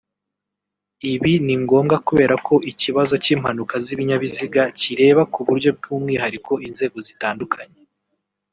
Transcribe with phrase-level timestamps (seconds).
[1.13, 7.79] Ibi ni ngombwa kubera ko ikibazo cy’impanuka z’ibinyabiziga kireba ku buryo bw’umwihariko inzego zitandukanye